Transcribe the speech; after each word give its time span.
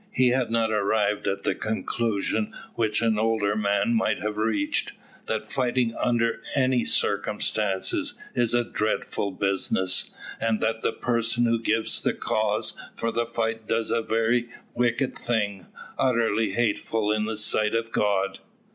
He 0.11 0.29
had 0.29 0.49
not 0.49 0.71
arrived 0.71 1.27
at 1.27 1.43
the 1.43 1.53
conclusion 1.53 2.51
which 2.73 3.03
an 3.03 3.19
older 3.19 3.55
man 3.55 3.93
might 3.93 4.17
have 4.17 4.35
reached, 4.35 4.93
that 5.27 5.45
fighting 5.51 5.93
under 5.93 6.41
any 6.55 6.83
circumstances 6.85 8.15
is 8.33 8.55
a 8.55 8.63
dreadful 8.63 9.29
business, 9.29 10.09
and 10.39 10.59
that 10.59 10.81
the 10.81 10.91
person 10.91 11.45
who 11.45 11.59
gives 11.59 12.01
the 12.01 12.13
cause 12.15 12.75
for 12.95 13.11
the 13.11 13.27
fight 13.27 13.67
does 13.67 13.91
a 13.91 14.01
very 14.01 14.49
wicked 14.73 15.15
thing, 15.15 15.67
utterly 15.99 16.53
hateful 16.53 17.11
in 17.11 17.25
the 17.25 17.37
sight 17.37 17.75
of 17.75 17.91
God. 17.91 18.39